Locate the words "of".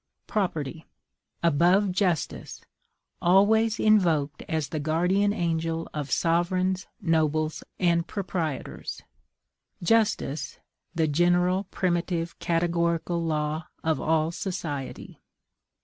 5.93-6.09, 13.83-14.01